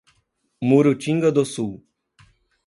[0.67, 1.73] Murutinga do Sul